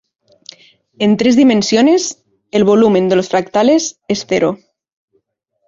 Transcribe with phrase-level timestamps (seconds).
[0.97, 4.57] En tres dimensiones, el volumen de los fractales es cero.